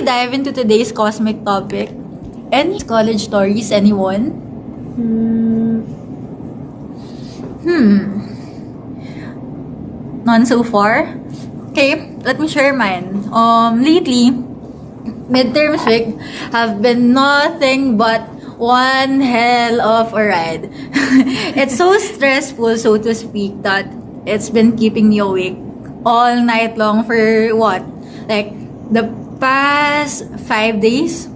we 0.00 0.06
dive 0.06 0.32
into 0.32 0.50
today's 0.50 0.92
cosmic 0.92 1.44
topic? 1.44 1.90
Any 2.50 2.80
college 2.80 3.20
stories, 3.20 3.70
anyone? 3.70 4.32
Hmm. 4.96 5.80
Hmm. 7.60 8.24
None 10.24 10.46
so 10.46 10.62
far? 10.64 11.20
Okay, 11.70 12.16
let 12.24 12.40
me 12.40 12.48
share 12.48 12.72
mine. 12.72 13.28
Um, 13.30 13.84
lately, 13.84 14.32
midterms 15.28 15.84
week 15.84 16.16
have 16.52 16.80
been 16.80 17.12
nothing 17.12 17.98
but 17.98 18.24
one 18.56 19.20
hell 19.20 19.82
of 19.82 20.14
a 20.14 20.24
ride. 20.24 20.70
it's 21.60 21.76
so 21.76 21.98
stressful, 21.98 22.78
so 22.78 22.96
to 22.96 23.14
speak, 23.14 23.60
that 23.62 23.84
it's 24.24 24.48
been 24.48 24.78
keeping 24.78 25.10
me 25.10 25.18
awake 25.18 25.58
all 26.06 26.40
night 26.40 26.78
long 26.78 27.04
for 27.04 27.54
what? 27.54 27.84
Like 28.28 28.56
the 28.90 29.19
past 29.40 30.24
five 30.46 30.80
days? 30.80 31.26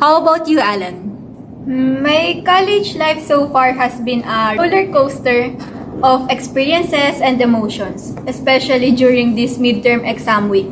How 0.00 0.22
about 0.22 0.48
you, 0.48 0.60
Allen? 0.60 1.08
My 2.02 2.42
college 2.44 2.96
life 2.96 3.22
so 3.24 3.48
far 3.48 3.72
has 3.72 4.00
been 4.00 4.24
a 4.24 4.56
roller 4.58 4.90
coaster 4.92 5.54
of 6.02 6.28
experiences 6.30 7.20
and 7.20 7.40
emotions, 7.40 8.16
especially 8.26 8.92
during 8.92 9.34
this 9.34 9.58
midterm 9.58 10.08
exam 10.08 10.48
week. 10.48 10.68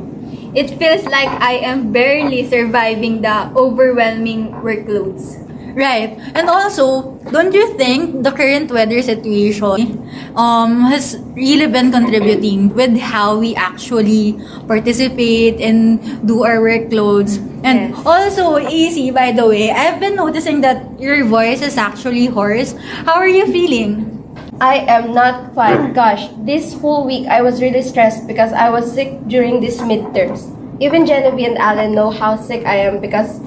It 0.54 0.70
feels 0.78 1.04
like 1.04 1.28
I 1.40 1.60
am 1.62 1.92
barely 1.92 2.48
surviving 2.48 3.22
the 3.22 3.52
overwhelming 3.54 4.52
workloads. 4.64 5.48
Right. 5.78 6.18
And 6.34 6.50
also, 6.50 7.14
don't 7.30 7.55
you 7.55 7.78
think 7.78 8.27
the 8.27 8.34
current 8.34 8.66
weather 8.66 8.98
situation 8.98 10.10
um, 10.34 10.82
has 10.91 11.23
really 11.38 11.70
been 11.70 11.92
contributing 11.95 12.74
with 12.74 12.98
how 12.98 13.38
we 13.38 13.54
actually 13.54 14.34
participate 14.66 15.62
and 15.62 16.02
do 16.26 16.43
our 16.43 16.59
workloads? 16.59 17.38
And 17.62 17.95
Yes. 17.95 18.02
also, 18.02 18.59
Easy, 18.59 19.15
by 19.15 19.30
the 19.30 19.46
way, 19.46 19.71
I've 19.71 20.02
been 20.02 20.18
noticing 20.18 20.62
that 20.66 20.82
your 20.99 21.23
voice 21.24 21.62
is 21.62 21.79
actually 21.79 22.26
hoarse. 22.26 22.74
How 23.06 23.15
are 23.15 23.30
you 23.30 23.46
feeling? 23.46 24.18
I 24.60 24.82
am 24.90 25.15
not 25.15 25.54
fine. 25.54 25.95
Gosh, 25.95 26.26
this 26.43 26.74
whole 26.74 27.06
week 27.06 27.30
I 27.30 27.43
was 27.43 27.62
really 27.62 27.82
stressed 27.87 28.26
because 28.26 28.51
I 28.51 28.66
was 28.71 28.90
sick 28.90 29.15
during 29.30 29.62
these 29.62 29.79
midterms. 29.79 30.43
Even 30.82 31.06
Genevieve 31.06 31.54
and 31.54 31.59
Allen 31.59 31.95
know 31.95 32.10
how 32.10 32.34
sick 32.34 32.66
I 32.66 32.82
am 32.90 32.99
because 32.99 33.38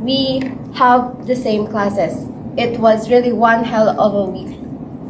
we 0.00 0.40
have 0.74 1.26
the 1.26 1.34
same 1.34 1.66
classes. 1.66 2.28
It 2.56 2.78
was 2.78 3.10
really 3.10 3.32
one 3.32 3.64
hell 3.64 3.88
of 4.00 4.14
a 4.14 4.30
week. 4.30 4.58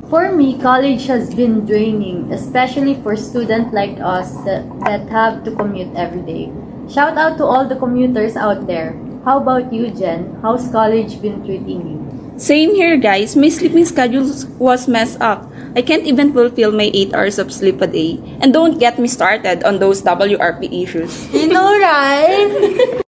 For 0.09 0.33
me, 0.33 0.57
college 0.57 1.07
has 1.07 1.35
been 1.35 1.67
draining, 1.67 2.33
especially 2.33 2.97
for 3.03 3.17
students 3.17 3.75
like 3.75 4.01
us 4.01 4.33
that, 4.49 4.65
that 4.89 5.09
have 5.09 5.45
to 5.45 5.53
commute 5.53 5.95
every 5.95 6.23
day. 6.23 6.53
Shout 6.89 7.19
out 7.19 7.37
to 7.37 7.45
all 7.45 7.69
the 7.69 7.77
commuters 7.77 8.37
out 8.37 8.67
there. 8.67 8.97
How 9.25 9.37
about 9.37 9.73
you, 9.73 9.91
Gen? 9.91 10.39
How's 10.41 10.73
college 10.73 11.21
been 11.21 11.45
treating 11.45 11.85
you? 11.85 11.99
Same 12.39 12.75
here, 12.75 12.97
guys. 12.97 13.37
My 13.37 13.51
sleeping 13.51 13.85
schedule 13.85 14.25
was 14.59 14.89
messed 14.89 15.21
up. 15.21 15.51
I 15.77 15.83
can't 15.83 16.07
even 16.07 16.33
fulfill 16.33 16.73
my 16.73 16.91
8 16.95 17.13
hours 17.13 17.39
of 17.39 17.53
sleep 17.53 17.83
a 17.83 17.87
day. 17.87 18.17
And 18.41 18.55
don't 18.55 18.79
get 18.79 18.99
me 18.99 19.09
started 19.09 19.65
on 19.65 19.81
those 19.81 20.01
WRP 20.03 20.73
issues. 20.73 21.29
You 21.35 21.49
know, 21.49 21.77
right? 21.77 23.03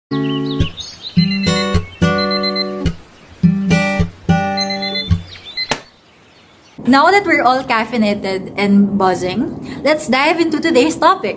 Now 6.87 7.11
that 7.11 7.25
we're 7.27 7.43
all 7.43 7.63
caffeinated 7.67 8.55
and 8.55 8.97
buzzing, 8.97 9.83
let's 9.83 10.07
dive 10.07 10.39
into 10.39 10.61
today's 10.61 10.95
topic 10.95 11.35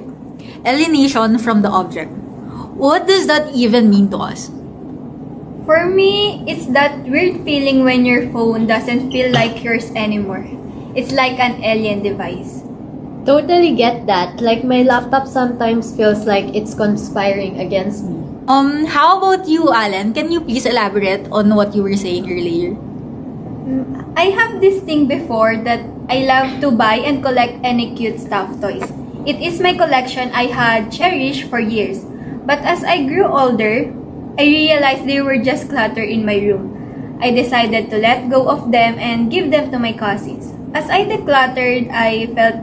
alienation 0.64 1.38
from 1.38 1.62
the 1.62 1.68
object. 1.68 2.12
What 2.78 3.08
does 3.08 3.26
that 3.26 3.50
even 3.52 3.90
mean 3.90 4.10
to 4.10 4.18
us? 4.18 4.46
For 5.66 5.86
me, 5.86 6.44
it's 6.46 6.66
that 6.70 7.02
weird 7.02 7.42
feeling 7.42 7.82
when 7.82 8.06
your 8.06 8.30
phone 8.30 8.68
doesn't 8.68 9.10
feel 9.10 9.32
like 9.32 9.64
yours 9.64 9.90
anymore. 9.98 10.46
It's 10.94 11.10
like 11.10 11.40
an 11.40 11.64
alien 11.64 12.04
device. 12.04 12.62
Totally 13.26 13.74
get 13.74 14.06
that. 14.06 14.40
Like 14.40 14.62
my 14.62 14.82
laptop 14.82 15.26
sometimes 15.26 15.94
feels 15.96 16.26
like 16.26 16.54
it's 16.54 16.74
conspiring 16.74 17.58
against 17.58 18.04
me. 18.04 18.22
Um, 18.46 18.86
how 18.86 19.18
about 19.18 19.48
you, 19.48 19.72
Allen? 19.72 20.14
Can 20.14 20.30
you 20.30 20.40
please 20.40 20.64
elaborate 20.64 21.26
on 21.32 21.54
what 21.56 21.74
you 21.74 21.82
were 21.82 21.96
saying 21.96 22.30
earlier? 22.30 22.76
I 24.20 24.36
have 24.36 24.60
this 24.60 24.84
thing 24.84 25.08
before 25.08 25.56
that 25.64 25.80
I 26.12 26.28
love 26.28 26.60
to 26.60 26.68
buy 26.68 27.00
and 27.00 27.24
collect 27.24 27.56
any 27.64 27.96
cute 27.96 28.20
stuffed 28.20 28.60
toys. 28.60 28.84
It 29.24 29.40
is 29.40 29.64
my 29.64 29.72
collection 29.72 30.28
I 30.36 30.44
had 30.44 30.92
cherished 30.92 31.48
for 31.48 31.56
years. 31.56 32.04
But 32.44 32.60
as 32.60 32.84
I 32.84 33.08
grew 33.08 33.24
older, 33.24 33.88
I 34.36 34.44
realized 34.44 35.08
they 35.08 35.24
were 35.24 35.40
just 35.40 35.72
clutter 35.72 36.04
in 36.04 36.28
my 36.28 36.36
room. 36.36 37.16
I 37.24 37.32
decided 37.32 37.88
to 37.88 37.96
let 37.96 38.28
go 38.28 38.44
of 38.44 38.68
them 38.68 39.00
and 39.00 39.32
give 39.32 39.50
them 39.50 39.72
to 39.72 39.80
my 39.80 39.96
cousins. 39.96 40.52
As 40.76 40.84
I 40.92 41.08
decluttered, 41.08 41.88
I 41.88 42.28
felt 42.36 42.60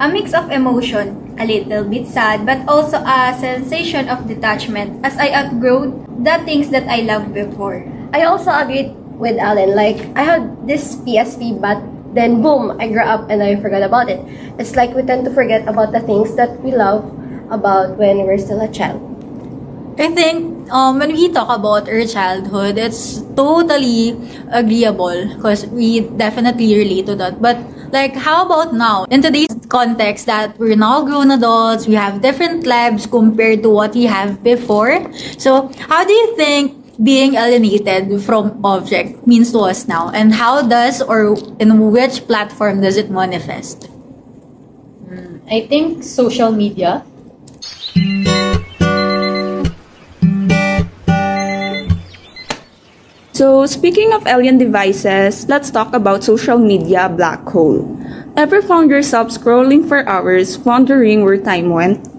a 0.00 0.08
mix 0.08 0.32
of 0.32 0.48
emotion, 0.48 1.36
a 1.36 1.44
little 1.44 1.84
bit 1.84 2.08
sad, 2.08 2.48
but 2.48 2.64
also 2.64 3.04
a 3.04 3.36
sensation 3.36 4.08
of 4.08 4.24
detachment 4.24 5.04
as 5.04 5.20
I 5.20 5.36
outgrew 5.36 6.08
the 6.24 6.40
things 6.48 6.72
that 6.72 6.88
I 6.88 7.04
loved 7.04 7.34
before. 7.36 7.84
I 8.16 8.24
also 8.24 8.48
agreed 8.56 8.96
with 9.18 9.38
Allen. 9.38 9.74
Like, 9.74 9.98
I 10.16 10.22
had 10.22 10.66
this 10.66 10.96
PSP, 10.96 11.60
but 11.60 11.82
then 12.14 12.42
boom, 12.42 12.80
I 12.80 12.88
grew 12.88 13.02
up 13.02 13.28
and 13.30 13.42
I 13.42 13.56
forgot 13.60 13.82
about 13.82 14.08
it. 14.08 14.20
It's 14.58 14.74
like 14.76 14.94
we 14.94 15.02
tend 15.02 15.24
to 15.26 15.30
forget 15.30 15.68
about 15.68 15.92
the 15.92 16.00
things 16.00 16.34
that 16.36 16.60
we 16.62 16.72
love 16.72 17.04
about 17.50 17.98
when 17.98 18.24
we're 18.24 18.38
still 18.38 18.60
a 18.60 18.68
child. 18.68 19.02
I 19.98 20.14
think 20.14 20.70
um, 20.70 21.00
when 21.00 21.12
we 21.12 21.28
talk 21.28 21.50
about 21.50 21.88
our 21.88 22.04
childhood, 22.06 22.78
it's 22.78 23.20
totally 23.34 24.14
agreeable 24.52 25.34
because 25.34 25.66
we 25.66 26.00
definitely 26.00 26.78
relate 26.78 27.06
to 27.06 27.16
that. 27.16 27.42
But 27.42 27.58
like, 27.90 28.14
how 28.14 28.46
about 28.46 28.74
now? 28.74 29.04
In 29.10 29.22
today's 29.22 29.48
context 29.68 30.26
that 30.26 30.56
we're 30.56 30.76
now 30.76 31.02
grown 31.02 31.32
adults, 31.32 31.88
we 31.88 31.94
have 31.94 32.22
different 32.22 32.64
lives 32.64 33.06
compared 33.06 33.64
to 33.64 33.70
what 33.70 33.94
we 33.94 34.04
have 34.04 34.42
before. 34.44 35.12
So, 35.36 35.72
how 35.88 36.04
do 36.04 36.12
you 36.12 36.36
think 36.36 36.77
being 37.02 37.34
alienated 37.34 38.22
from 38.22 38.58
object 38.64 39.26
means 39.26 39.52
to 39.52 39.60
us 39.60 39.86
now? 39.86 40.10
And 40.10 40.34
how 40.34 40.62
does 40.62 41.00
or 41.02 41.38
in 41.58 41.90
which 41.90 42.26
platform 42.26 42.82
does 42.82 42.96
it 42.96 43.10
manifest? 43.10 43.86
Hmm, 45.06 45.38
I 45.50 45.66
think 45.66 46.02
social 46.02 46.50
media. 46.50 47.04
So, 53.38 53.66
speaking 53.66 54.12
of 54.12 54.26
alien 54.26 54.58
devices, 54.58 55.46
let's 55.46 55.70
talk 55.70 55.94
about 55.94 56.24
social 56.24 56.58
media 56.58 57.08
black 57.08 57.46
hole. 57.46 57.86
Ever 58.36 58.60
found 58.60 58.90
yourself 58.90 59.28
scrolling 59.30 59.86
for 59.86 60.02
hours, 60.08 60.58
wondering 60.58 61.22
where 61.22 61.38
time 61.38 61.70
went? 61.70 62.17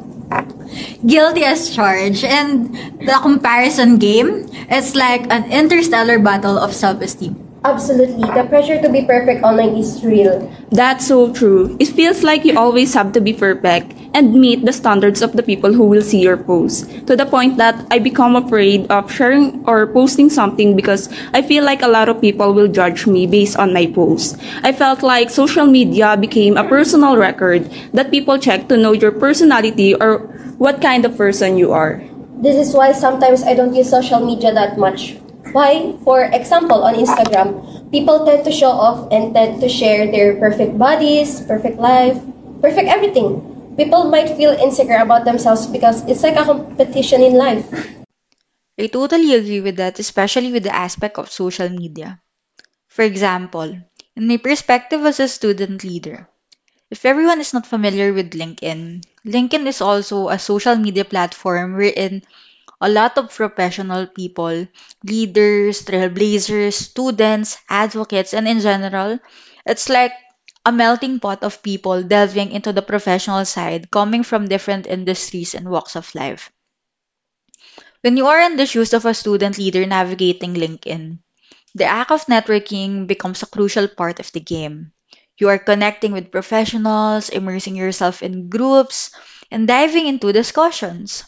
Guilty 1.05 1.43
as 1.43 1.73
charged 1.73 2.23
and 2.23 2.73
the 3.05 3.17
comparison 3.21 3.97
game 3.97 4.47
it's 4.69 4.95
like 4.95 5.25
an 5.31 5.49
interstellar 5.51 6.19
battle 6.19 6.57
of 6.57 6.73
self-esteem 6.73 7.49
Absolutely. 7.65 8.23
The 8.23 8.47
pressure 8.47 8.81
to 8.81 8.87
be 8.87 9.03
perfect 9.03 9.43
online 9.43 9.75
is 9.75 10.03
real. 10.03 10.47
That's 10.71 11.05
so 11.05 11.33
true. 11.33 11.75
It 11.79 11.89
feels 11.89 12.23
like 12.23 12.45
you 12.45 12.57
always 12.57 12.93
have 12.93 13.11
to 13.13 13.19
be 13.19 13.33
perfect 13.33 13.91
and 14.13 14.33
meet 14.33 14.63
the 14.63 14.71
standards 14.71 15.21
of 15.21 15.33
the 15.33 15.43
people 15.43 15.73
who 15.73 15.83
will 15.83 16.01
see 16.01 16.21
your 16.21 16.37
post. 16.37 16.87
To 17.07 17.17
the 17.17 17.25
point 17.25 17.57
that 17.57 17.85
I 17.91 17.99
become 17.99 18.37
afraid 18.37 18.89
of 18.89 19.11
sharing 19.11 19.59
or 19.67 19.87
posting 19.87 20.29
something 20.29 20.75
because 20.75 21.11
I 21.33 21.41
feel 21.41 21.65
like 21.65 21.81
a 21.81 21.87
lot 21.87 22.07
of 22.07 22.21
people 22.21 22.53
will 22.53 22.69
judge 22.69 23.05
me 23.05 23.27
based 23.27 23.57
on 23.57 23.73
my 23.73 23.87
post. 23.87 24.39
I 24.63 24.71
felt 24.71 25.03
like 25.03 25.29
social 25.29 25.67
media 25.67 26.15
became 26.15 26.55
a 26.55 26.63
personal 26.63 27.17
record 27.17 27.69
that 27.93 28.09
people 28.09 28.39
check 28.39 28.69
to 28.69 28.77
know 28.77 28.93
your 28.93 29.11
personality 29.11 29.95
or 29.95 30.31
what 30.59 30.83
kind 30.83 31.07
of 31.07 31.15
person 31.15 31.57
you 31.57 31.71
are. 31.71 32.03
This 32.43 32.55
is 32.55 32.75
why 32.75 32.91
sometimes 32.91 33.43
I 33.43 33.55
don't 33.55 33.73
use 33.73 33.89
social 33.89 34.19
media 34.19 34.53
that 34.53 34.77
much. 34.77 35.17
Why? 35.51 35.97
For 36.03 36.29
example, 36.29 36.83
on 36.83 36.93
Instagram, 36.93 37.91
people 37.91 38.25
tend 38.27 38.45
to 38.45 38.51
show 38.51 38.69
off 38.71 39.07
and 39.11 39.33
tend 39.33 39.61
to 39.61 39.67
share 39.67 40.11
their 40.11 40.37
perfect 40.37 40.77
bodies, 40.77 41.41
perfect 41.41 41.79
life, 41.79 42.21
perfect 42.61 42.87
everything. 42.87 43.41
People 43.75 44.11
might 44.11 44.35
feel 44.37 44.51
insecure 44.51 45.01
about 45.01 45.25
themselves 45.25 45.65
because 45.65 46.05
it's 46.05 46.21
like 46.21 46.35
a 46.35 46.45
competition 46.45 47.23
in 47.23 47.33
life. 47.33 47.65
I 48.77 48.87
totally 48.87 49.33
agree 49.33 49.59
with 49.59 49.77
that, 49.77 49.99
especially 49.99 50.51
with 50.51 50.63
the 50.63 50.75
aspect 50.75 51.17
of 51.17 51.31
social 51.31 51.67
media. 51.67 52.21
For 52.87 53.03
example, 53.03 53.75
in 54.15 54.27
my 54.27 54.37
perspective 54.37 55.03
as 55.03 55.19
a 55.19 55.27
student 55.27 55.83
leader, 55.83 56.28
if 56.91 57.05
everyone 57.05 57.39
is 57.39 57.53
not 57.53 57.65
familiar 57.65 58.13
with 58.13 58.31
LinkedIn, 58.33 59.03
LinkedIn 59.25 59.65
is 59.65 59.81
also 59.81 60.29
a 60.29 60.37
social 60.37 60.75
media 60.75 61.03
platform 61.05 61.73
wherein 61.75 62.21
a 62.81 62.89
lot 62.89 63.17
of 63.17 63.33
professional 63.33 64.07
people, 64.07 64.67
leaders, 65.03 65.83
trailblazers, 65.85 66.73
students, 66.73 67.57
advocates, 67.69 68.33
and 68.33 68.47
in 68.47 68.59
general, 68.61 69.19
it's 69.65 69.89
like 69.89 70.13
a 70.65 70.71
melting 70.71 71.19
pot 71.19 71.43
of 71.43 71.63
people 71.63 72.03
delving 72.03 72.51
into 72.51 72.73
the 72.73 72.81
professional 72.81 73.45
side 73.45 73.91
coming 73.91 74.23
from 74.23 74.47
different 74.47 74.87
industries 74.87 75.55
and 75.55 75.69
walks 75.69 75.95
of 75.95 76.13
life. 76.15 76.51
When 78.01 78.17
you 78.17 78.27
are 78.27 78.41
in 78.41 78.57
the 78.57 78.65
shoes 78.65 78.91
of 78.93 79.05
a 79.05 79.13
student 79.13 79.57
leader 79.57 79.85
navigating 79.85 80.53
LinkedIn, 80.53 81.19
the 81.75 81.85
act 81.85 82.11
of 82.11 82.25
networking 82.25 83.07
becomes 83.07 83.43
a 83.43 83.47
crucial 83.47 83.87
part 83.87 84.19
of 84.19 84.31
the 84.33 84.41
game. 84.41 84.91
You 85.39 85.49
are 85.49 85.57
connecting 85.57 86.11
with 86.11 86.31
professionals, 86.31 87.29
immersing 87.29 87.75
yourself 87.75 88.21
in 88.21 88.49
groups, 88.49 89.09
and 89.49 89.67
diving 89.67 90.05
into 90.05 90.31
discussions. 90.31 91.23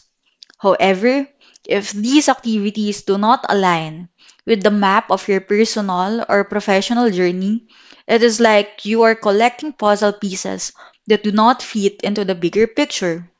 However, 0.58 1.28
if 1.68 1.92
these 1.92 2.28
activities 2.30 3.02
do 3.02 3.18
not 3.18 3.44
align 3.50 4.08
with 4.46 4.62
the 4.62 4.70
map 4.70 5.10
of 5.10 5.28
your 5.28 5.40
personal 5.42 6.24
or 6.28 6.44
professional 6.44 7.10
journey, 7.10 7.66
it 8.08 8.22
is 8.22 8.40
like 8.40 8.86
you 8.86 9.02
are 9.02 9.14
collecting 9.14 9.74
puzzle 9.74 10.14
pieces 10.14 10.72
that 11.08 11.24
do 11.24 11.32
not 11.32 11.62
fit 11.62 12.00
into 12.02 12.24
the 12.24 12.34
bigger 12.34 12.66
picture. 12.66 13.30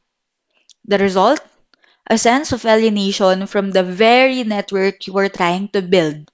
The 0.87 0.99
result? 0.99 1.41
A 2.09 2.19
sense 2.19 2.53
of 2.53 2.67
alienation 2.67 3.47
from 3.47 3.73
the 3.73 3.85
very 3.85 4.45
network 4.45 5.07
you 5.07 5.19
are 5.19 5.31
trying 5.31 5.69
to 5.75 5.83
build. 5.83 6.31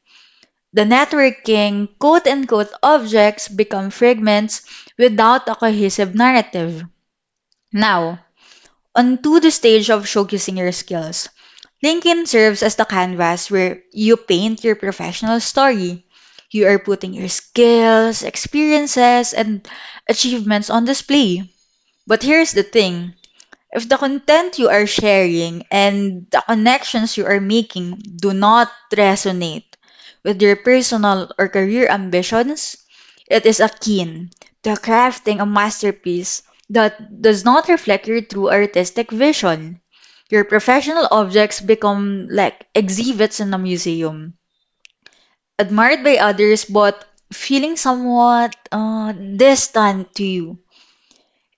The 0.72 0.84
networking 0.84 1.98
quote 1.98 2.26
unquote 2.26 2.72
objects 2.82 3.48
become 3.48 3.90
fragments 3.90 4.62
without 4.96 5.46
a 5.48 5.54
cohesive 5.54 6.14
narrative. 6.14 6.84
Now, 7.72 8.20
onto 8.94 9.40
the 9.40 9.50
stage 9.50 9.90
of 9.90 10.04
showcasing 10.04 10.58
your 10.58 10.72
skills. 10.72 11.28
LinkedIn 11.84 12.26
serves 12.28 12.62
as 12.62 12.76
the 12.76 12.84
canvas 12.84 13.50
where 13.50 13.82
you 13.92 14.16
paint 14.16 14.64
your 14.64 14.76
professional 14.76 15.40
story. 15.40 16.06
You 16.50 16.66
are 16.68 16.78
putting 16.78 17.14
your 17.14 17.28
skills, 17.28 18.22
experiences, 18.22 19.34
and 19.34 19.68
achievements 20.08 20.70
on 20.70 20.84
display. 20.86 21.50
But 22.06 22.22
here's 22.24 22.52
the 22.52 22.64
thing 22.64 23.14
if 23.72 23.88
the 23.88 23.98
content 23.98 24.58
you 24.58 24.68
are 24.68 24.86
sharing 24.86 25.64
and 25.70 26.26
the 26.30 26.42
connections 26.48 27.16
you 27.16 27.26
are 27.26 27.40
making 27.40 28.02
do 28.20 28.32
not 28.34 28.72
resonate 28.92 29.67
with 30.24 30.42
your 30.42 30.56
personal 30.56 31.32
or 31.38 31.48
career 31.48 31.88
ambitions, 31.88 32.76
it 33.28 33.46
is 33.46 33.60
akin 33.60 34.30
to 34.62 34.70
crafting 34.74 35.40
a 35.40 35.46
masterpiece 35.46 36.42
that 36.70 37.20
does 37.22 37.44
not 37.44 37.68
reflect 37.68 38.06
your 38.08 38.20
true 38.22 38.50
artistic 38.50 39.10
vision. 39.10 39.80
Your 40.30 40.44
professional 40.44 41.08
objects 41.10 41.60
become 41.60 42.28
like 42.30 42.66
exhibits 42.74 43.40
in 43.40 43.52
a 43.54 43.58
museum, 43.58 44.34
admired 45.58 46.02
by 46.02 46.16
others 46.16 46.64
but 46.64 47.04
feeling 47.32 47.76
somewhat 47.76 48.56
uh, 48.72 49.12
distant 49.12 50.12
to 50.16 50.24
you. 50.24 50.58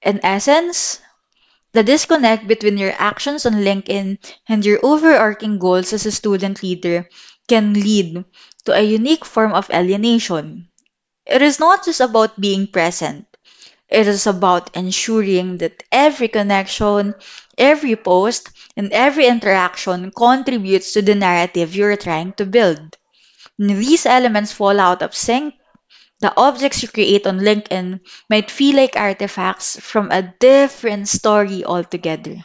In 0.02 0.20
essence, 0.22 1.00
the 1.72 1.82
disconnect 1.82 2.48
between 2.48 2.78
your 2.78 2.94
actions 2.98 3.46
on 3.46 3.54
LinkedIn 3.54 4.18
and 4.48 4.64
your 4.66 4.80
overarching 4.84 5.58
goals 5.58 5.92
as 5.92 6.06
a 6.06 6.12
student 6.12 6.62
leader 6.62 7.08
can 7.48 7.74
lead 7.74 8.24
to 8.66 8.72
a 8.72 8.80
unique 8.82 9.24
form 9.24 9.52
of 9.52 9.70
alienation. 9.70 10.68
It 11.26 11.42
is 11.42 11.60
not 11.60 11.84
just 11.86 12.00
about 12.00 12.40
being 12.40 12.66
present, 12.68 13.26
it 13.88 14.06
is 14.08 14.26
about 14.26 14.76
ensuring 14.76 15.58
that 15.58 15.82
every 15.92 16.28
connection, 16.28 17.14
every 17.58 17.96
post, 17.96 18.50
and 18.76 18.92
every 18.92 19.26
interaction 19.26 20.10
contributes 20.10 20.92
to 20.94 21.02
the 21.02 21.14
narrative 21.14 21.76
you're 21.76 21.96
trying 21.96 22.32
to 22.34 22.46
build. 22.46 22.96
When 23.58 23.78
these 23.80 24.06
elements 24.06 24.52
fall 24.52 24.80
out 24.80 25.02
of 25.02 25.14
sync, 25.14 25.54
the 26.20 26.32
objects 26.36 26.82
you 26.82 26.88
create 26.88 27.26
on 27.26 27.40
LinkedIn 27.40 28.00
might 28.30 28.50
feel 28.50 28.76
like 28.76 28.96
artifacts 28.96 29.78
from 29.80 30.10
a 30.12 30.22
different 30.40 31.08
story 31.08 31.64
altogether. 31.64 32.44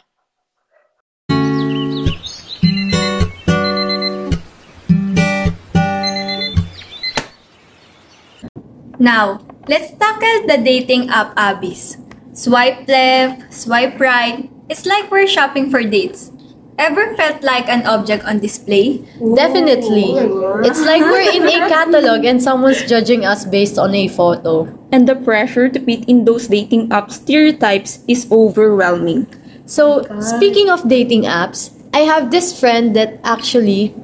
Now, 8.98 9.40
let's 9.68 9.92
tackle 9.92 10.46
the 10.48 10.60
dating 10.62 11.10
app 11.10 11.32
abyss. 11.36 11.98
Swipe 12.32 12.88
left, 12.88 13.52
swipe 13.52 14.00
right. 14.00 14.50
It's 14.68 14.86
like 14.86 15.10
we're 15.10 15.26
shopping 15.26 15.70
for 15.70 15.82
dates. 15.82 16.32
Ever 16.78 17.16
felt 17.16 17.42
like 17.42 17.68
an 17.68 17.86
object 17.86 18.24
on 18.24 18.38
display? 18.40 18.98
Definitely. 19.34 20.12
It's 20.68 20.84
like 20.84 21.00
we're 21.00 21.32
in 21.32 21.48
a 21.48 21.68
catalog 21.68 22.24
and 22.24 22.42
someone's 22.42 22.84
judging 22.84 23.24
us 23.24 23.46
based 23.46 23.78
on 23.78 23.94
a 23.94 24.08
photo. 24.08 24.68
And 24.92 25.08
the 25.08 25.16
pressure 25.16 25.70
to 25.70 25.80
fit 25.80 26.04
in 26.08 26.26
those 26.26 26.48
dating 26.48 26.92
app 26.92 27.10
stereotypes 27.10 28.00
is 28.06 28.30
overwhelming. 28.30 29.26
So, 29.64 30.04
speaking 30.20 30.68
of 30.68 30.88
dating 30.88 31.22
apps, 31.22 31.72
I 31.94 32.00
have 32.00 32.30
this 32.30 32.58
friend 32.58 32.94
that 32.94 33.20
actually 33.24 33.94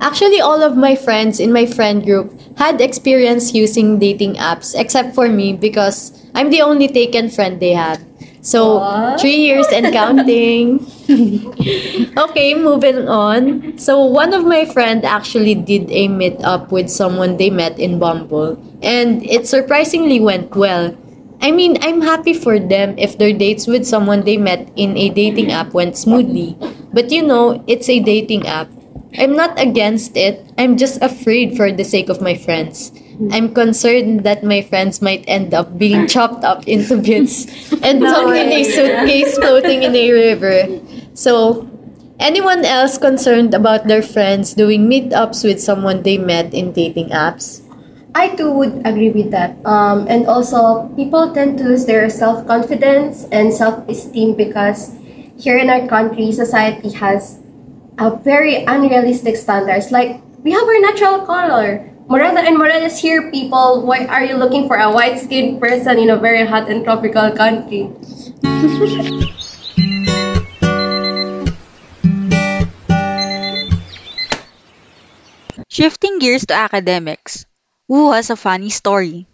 actually 0.00 0.40
all 0.40 0.62
of 0.62 0.76
my 0.76 0.94
friends 0.94 1.40
in 1.40 1.52
my 1.52 1.66
friend 1.66 2.04
group 2.04 2.37
had 2.58 2.80
experience 2.80 3.54
using 3.54 3.98
dating 3.98 4.34
apps 4.34 4.74
except 4.74 5.14
for 5.14 5.28
me 5.28 5.54
because 5.54 6.12
I'm 6.34 6.50
the 6.50 6.60
only 6.62 6.88
taken 6.88 7.30
friend 7.30 7.60
they 7.60 7.72
had. 7.72 8.04
So, 8.42 8.80
three 9.18 9.36
years 9.36 9.66
and 9.68 9.92
counting. 9.92 10.80
okay, 12.16 12.54
moving 12.54 13.08
on. 13.08 13.76
So, 13.78 14.04
one 14.04 14.32
of 14.32 14.46
my 14.46 14.64
friend 14.64 15.04
actually 15.04 15.54
did 15.54 15.90
a 15.90 16.08
meet 16.08 16.40
up 16.42 16.72
with 16.72 16.88
someone 16.88 17.36
they 17.36 17.50
met 17.50 17.78
in 17.78 17.98
Bumble, 17.98 18.56
and 18.82 19.22
it 19.26 19.46
surprisingly 19.46 20.20
went 20.20 20.54
well. 20.54 20.96
I 21.40 21.50
mean, 21.52 21.78
I'm 21.82 22.00
happy 22.00 22.32
for 22.32 22.58
them 22.58 22.98
if 22.98 23.18
their 23.18 23.32
dates 23.32 23.66
with 23.66 23.86
someone 23.86 24.22
they 24.24 24.38
met 24.38 24.70
in 24.74 24.96
a 24.96 25.10
dating 25.10 25.52
app 25.52 25.74
went 25.74 25.96
smoothly. 25.96 26.56
But 26.92 27.10
you 27.12 27.22
know, 27.22 27.62
it's 27.66 27.88
a 27.88 28.00
dating 28.00 28.46
app. 28.46 28.70
I'm 29.16 29.36
not 29.36 29.58
against 29.58 30.16
it. 30.16 30.44
I'm 30.58 30.76
just 30.76 31.00
afraid 31.00 31.56
for 31.56 31.72
the 31.72 31.84
sake 31.84 32.08
of 32.08 32.20
my 32.20 32.36
friends. 32.36 32.92
I'm 33.32 33.52
concerned 33.52 34.22
that 34.22 34.44
my 34.44 34.62
friends 34.62 35.02
might 35.02 35.24
end 35.26 35.54
up 35.54 35.76
being 35.76 36.06
chopped 36.06 36.44
up 36.44 36.68
into 36.68 36.98
bits 37.02 37.46
and 37.82 37.98
thrown 37.98 38.36
in 38.36 38.52
a 38.52 38.62
suitcase 38.62 39.34
floating 39.38 39.82
in 39.82 39.94
a 39.96 40.12
river. 40.12 40.80
So, 41.14 41.66
anyone 42.20 42.64
else 42.64 42.96
concerned 42.96 43.54
about 43.54 43.88
their 43.88 44.02
friends 44.02 44.54
doing 44.54 44.86
meetups 44.86 45.42
with 45.42 45.60
someone 45.60 46.02
they 46.02 46.18
met 46.18 46.54
in 46.54 46.70
dating 46.70 47.10
apps? 47.10 47.64
I 48.14 48.34
too 48.36 48.52
would 48.52 48.86
agree 48.86 49.10
with 49.10 49.32
that. 49.32 49.58
Um, 49.66 50.06
and 50.08 50.26
also, 50.26 50.86
people 50.94 51.34
tend 51.34 51.58
to 51.58 51.64
lose 51.64 51.86
their 51.86 52.08
self 52.10 52.46
confidence 52.46 53.26
and 53.32 53.52
self 53.52 53.82
esteem 53.88 54.36
because 54.36 54.94
here 55.38 55.58
in 55.58 55.70
our 55.70 55.86
country, 55.88 56.30
society 56.30 56.90
has 57.02 57.38
a 57.98 58.14
very 58.14 58.64
unrealistic 58.64 59.36
standards. 59.36 59.90
Like, 59.90 60.22
we 60.44 60.52
have 60.52 60.62
our 60.62 60.80
natural 60.80 61.26
color. 61.26 61.84
Morena 62.06 62.40
and 62.40 62.56
Morenas 62.56 62.98
here, 62.98 63.30
people. 63.30 63.84
Why 63.84 64.06
are 64.06 64.24
you 64.24 64.36
looking 64.36 64.66
for 64.66 64.78
a 64.78 64.90
white 64.90 65.18
skinned 65.18 65.60
person 65.60 65.98
in 65.98 66.08
a 66.08 66.16
very 66.16 66.46
hot 66.46 66.70
and 66.70 66.84
tropical 66.84 67.30
country? 67.36 67.90
Shifting 75.68 76.18
gears 76.18 76.46
to 76.46 76.54
academics. 76.54 77.44
Who 77.88 78.12
has 78.12 78.30
a 78.30 78.36
funny 78.36 78.70
story? 78.70 79.26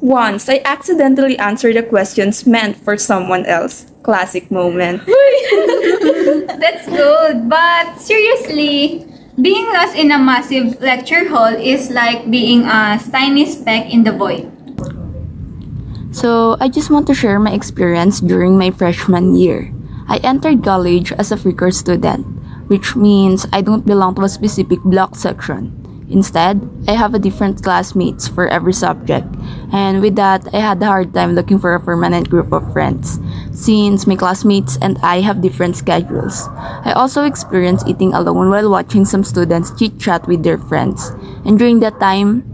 Once, 0.00 0.48
I 0.48 0.60
accidentally 0.64 1.38
answered 1.38 1.76
the 1.76 1.82
questions 1.82 2.44
meant 2.46 2.76
for 2.76 2.96
someone 2.98 3.46
else. 3.46 3.86
Classic 4.06 4.46
moment. 4.54 5.02
That's 6.62 6.86
good, 6.86 7.50
but 7.50 7.98
seriously, 7.98 9.02
being 9.42 9.66
lost 9.74 9.98
in 9.98 10.14
a 10.14 10.18
massive 10.18 10.80
lecture 10.80 11.28
hall 11.28 11.50
is 11.50 11.90
like 11.90 12.30
being 12.30 12.62
a 12.70 13.02
tiny 13.10 13.50
speck 13.50 13.90
in 13.90 14.04
the 14.04 14.12
void. 14.12 14.46
So, 16.14 16.56
I 16.60 16.68
just 16.70 16.88
want 16.88 17.06
to 17.08 17.14
share 17.14 17.42
my 17.42 17.50
experience 17.50 18.20
during 18.22 18.56
my 18.56 18.70
freshman 18.70 19.34
year. 19.34 19.74
I 20.08 20.22
entered 20.22 20.62
college 20.62 21.10
as 21.18 21.32
a 21.32 21.36
freaker 21.36 21.74
student, 21.74 22.24
which 22.70 22.94
means 22.94 23.44
I 23.52 23.60
don't 23.60 23.84
belong 23.84 24.14
to 24.16 24.22
a 24.22 24.30
specific 24.30 24.80
block 24.86 25.16
section. 25.16 25.85
Instead, 26.08 26.62
I 26.86 26.92
have 26.92 27.14
a 27.14 27.18
different 27.18 27.62
classmates 27.62 28.28
for 28.28 28.46
every 28.46 28.72
subject, 28.72 29.26
and 29.72 30.00
with 30.00 30.14
that, 30.14 30.46
I 30.54 30.60
had 30.60 30.80
a 30.80 30.86
hard 30.86 31.12
time 31.12 31.34
looking 31.34 31.58
for 31.58 31.74
a 31.74 31.80
permanent 31.80 32.30
group 32.30 32.52
of 32.52 32.72
friends, 32.72 33.18
since 33.50 34.06
my 34.06 34.14
classmates 34.14 34.78
and 34.80 34.98
I 35.02 35.20
have 35.20 35.42
different 35.42 35.76
schedules. 35.76 36.46
I 36.86 36.92
also 36.94 37.24
experienced 37.24 37.88
eating 37.88 38.14
alone 38.14 38.50
while 38.50 38.70
watching 38.70 39.04
some 39.04 39.24
students 39.24 39.74
chit 39.76 39.98
chat 39.98 40.28
with 40.28 40.44
their 40.44 40.58
friends, 40.58 41.10
and 41.44 41.58
during 41.58 41.80
that 41.80 41.98
time, 41.98 42.46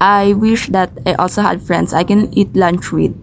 I 0.00 0.34
wish 0.34 0.68
that 0.68 0.92
I 1.06 1.14
also 1.14 1.40
had 1.40 1.62
friends 1.62 1.94
I 1.94 2.04
can 2.04 2.32
eat 2.36 2.54
lunch 2.54 2.92
with, 2.92 3.16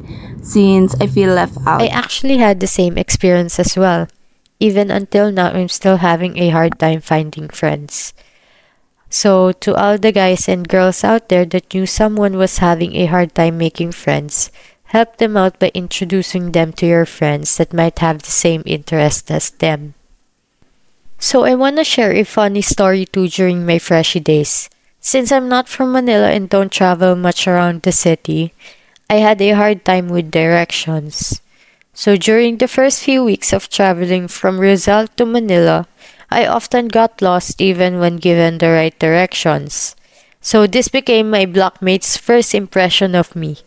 since 0.43 0.95
I 0.99 1.05
feel 1.05 1.33
left 1.33 1.57
out. 1.67 1.81
I 1.81 1.87
actually 1.87 2.37
had 2.37 2.59
the 2.61 2.67
same 2.67 2.97
experience 2.97 3.59
as 3.59 3.77
well. 3.77 4.07
Even 4.59 4.89
until 4.89 5.31
now, 5.31 5.51
I'm 5.51 5.69
still 5.69 5.97
having 5.97 6.37
a 6.39 6.49
hard 6.49 6.79
time 6.79 7.01
finding 7.01 7.49
friends. 7.49 8.13
So, 9.09 9.51
to 9.63 9.75
all 9.75 9.97
the 9.97 10.11
guys 10.11 10.47
and 10.47 10.67
girls 10.67 11.03
out 11.03 11.29
there 11.29 11.45
that 11.45 11.73
knew 11.73 11.85
someone 11.85 12.37
was 12.37 12.59
having 12.59 12.95
a 12.95 13.05
hard 13.07 13.33
time 13.33 13.57
making 13.57 13.93
friends, 13.93 14.51
help 14.91 15.17
them 15.17 15.37
out 15.37 15.59
by 15.59 15.71
introducing 15.73 16.51
them 16.51 16.73
to 16.73 16.85
your 16.85 17.05
friends 17.05 17.57
that 17.57 17.73
might 17.73 17.99
have 17.99 18.23
the 18.23 18.31
same 18.31 18.63
interest 18.65 19.31
as 19.31 19.49
them. 19.51 19.93
So 21.19 21.45
I 21.45 21.55
want 21.55 21.77
to 21.77 21.83
share 21.83 22.13
a 22.13 22.23
funny 22.23 22.61
story 22.61 23.05
too 23.05 23.27
during 23.27 23.65
my 23.65 23.79
freshy 23.79 24.19
days. 24.19 24.69
Since 24.99 25.31
I'm 25.31 25.49
not 25.49 25.67
from 25.67 25.91
Manila 25.91 26.29
and 26.29 26.49
don't 26.49 26.71
travel 26.71 27.15
much 27.15 27.47
around 27.47 27.81
the 27.81 27.91
city, 27.91 28.53
I 29.09 29.23
had 29.23 29.41
a 29.41 29.51
hard 29.51 29.85
time 29.85 30.09
with 30.09 30.31
directions. 30.31 31.41
So 31.93 32.17
during 32.17 32.57
the 32.57 32.67
first 32.67 33.03
few 33.03 33.23
weeks 33.23 33.53
of 33.53 33.69
traveling 33.69 34.27
from 34.27 34.59
Rizal 34.59 35.07
to 35.17 35.25
Manila, 35.25 35.87
I 36.29 36.45
often 36.45 36.89
got 36.89 37.21
lost 37.21 37.61
even 37.61 37.99
when 37.99 38.17
given 38.17 38.57
the 38.57 38.69
right 38.69 38.97
directions. 38.99 39.95
So 40.41 40.67
this 40.67 40.87
became 40.87 41.29
my 41.29 41.45
blockmate's 41.45 42.17
first 42.17 42.53
impression 42.53 43.15
of 43.15 43.35
me. 43.35 43.59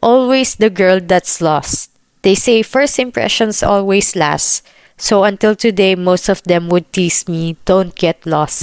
Always 0.00 0.54
the 0.54 0.70
girl 0.70 1.00
that's 1.00 1.40
lost. 1.40 1.90
They 2.22 2.34
say 2.34 2.62
first 2.62 2.98
impressions 2.98 3.62
always 3.62 4.14
last. 4.14 4.66
So 4.96 5.24
until 5.24 5.56
today, 5.56 5.96
most 5.96 6.28
of 6.28 6.42
them 6.44 6.68
would 6.68 6.92
tease 6.92 7.26
me, 7.26 7.56
don't 7.64 7.94
get 7.94 8.24
lost. 8.26 8.62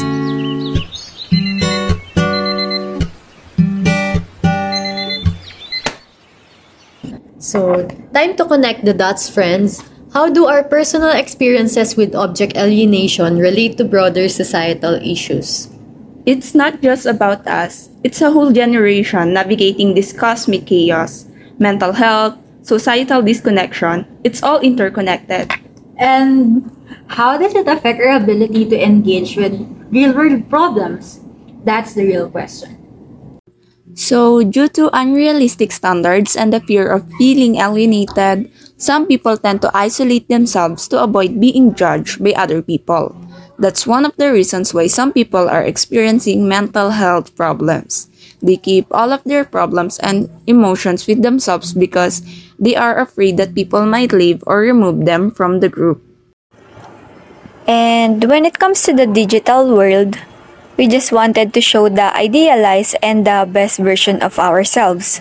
So, 7.39 7.87
time 8.13 8.35
to 8.35 8.45
connect 8.45 8.85
the 8.85 8.93
dots, 8.93 9.29
friends. 9.29 9.83
How 10.09 10.25
do 10.27 10.49
our 10.49 10.63
personal 10.63 11.13
experiences 11.13 11.95
with 11.95 12.15
object 12.15 12.57
alienation 12.57 13.37
relate 13.37 13.77
to 13.77 13.85
broader 13.85 14.27
societal 14.27 14.97
issues? 15.05 15.69
It's 16.25 16.55
not 16.55 16.81
just 16.81 17.05
about 17.05 17.45
us, 17.45 17.89
it's 18.03 18.21
a 18.21 18.31
whole 18.31 18.51
generation 18.51 19.33
navigating 19.33 19.93
this 19.93 20.11
cosmic 20.11 20.65
chaos. 20.65 21.25
Mental 21.59 21.93
health, 21.93 22.33
societal 22.63 23.21
disconnection, 23.21 24.07
it's 24.23 24.41
all 24.41 24.59
interconnected. 24.61 25.51
And 25.97 26.65
how 27.07 27.37
does 27.37 27.53
it 27.53 27.67
affect 27.67 28.01
our 28.01 28.17
ability 28.17 28.65
to 28.69 28.81
engage 28.81 29.37
with 29.37 29.61
real 29.91 30.15
world 30.15 30.49
problems? 30.49 31.21
That's 31.65 31.93
the 31.93 32.05
real 32.05 32.29
question. 32.29 32.77
So, 33.93 34.43
due 34.43 34.69
to 34.69 34.89
unrealistic 34.93 35.71
standards 35.71 36.35
and 36.35 36.53
the 36.53 36.61
fear 36.61 36.87
of 36.87 37.09
feeling 37.17 37.57
alienated, 37.57 38.49
some 38.79 39.05
people 39.05 39.35
tend 39.35 39.61
to 39.61 39.71
isolate 39.75 40.31
themselves 40.31 40.87
to 40.87 41.03
avoid 41.03 41.39
being 41.39 41.75
judged 41.75 42.23
by 42.23 42.31
other 42.31 42.63
people. 42.63 43.11
That's 43.59 43.85
one 43.85 44.07
of 44.07 44.15
the 44.15 44.31
reasons 44.31 44.73
why 44.73 44.87
some 44.87 45.11
people 45.11 45.51
are 45.51 45.61
experiencing 45.61 46.47
mental 46.47 46.95
health 46.95 47.35
problems. 47.35 48.07
They 48.41 48.55
keep 48.55 48.87
all 48.89 49.11
of 49.11 49.21
their 49.27 49.43
problems 49.43 49.99
and 49.99 50.31
emotions 50.47 51.05
with 51.07 51.21
themselves 51.21 51.73
because 51.75 52.23
they 52.57 52.73
are 52.79 52.97
afraid 52.97 53.35
that 53.35 53.53
people 53.53 53.85
might 53.85 54.15
leave 54.15 54.41
or 54.47 54.63
remove 54.63 55.03
them 55.03 55.29
from 55.29 55.59
the 55.59 55.67
group. 55.67 56.01
And 57.67 58.23
when 58.23 58.45
it 58.45 58.57
comes 58.57 58.81
to 58.83 58.93
the 58.93 59.05
digital 59.05 59.75
world, 59.75 60.17
we 60.77 60.87
just 60.87 61.11
wanted 61.11 61.53
to 61.53 61.59
show 61.59 61.89
the 61.89 62.15
idealized 62.15 62.95
and 63.03 63.27
the 63.27 63.43
best 63.43 63.77
version 63.77 64.23
of 64.23 64.39
ourselves. 64.39 65.19